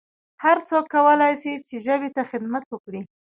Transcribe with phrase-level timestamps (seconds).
[0.43, 3.01] هرڅوک کولای سي چي ژبي ته خدمت وکړي